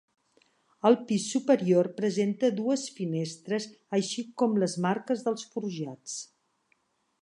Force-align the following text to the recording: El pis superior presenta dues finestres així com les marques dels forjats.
El 0.89 0.95
pis 1.11 1.25
superior 1.33 1.89
presenta 1.99 2.51
dues 2.61 2.87
finestres 2.97 3.69
així 4.01 4.27
com 4.43 4.61
les 4.65 4.79
marques 4.89 5.27
dels 5.31 5.49
forjats. 5.55 6.23